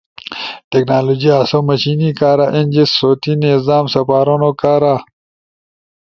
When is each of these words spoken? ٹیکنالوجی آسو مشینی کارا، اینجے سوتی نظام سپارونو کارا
ٹیکنالوجی 0.69 1.29
آسو 1.39 1.59
مشینی 1.67 2.09
کارا، 2.19 2.45
اینجے 2.55 2.83
سوتی 2.97 3.33
نظام 3.41 3.85
سپارونو 3.93 4.51
کارا 4.61 4.95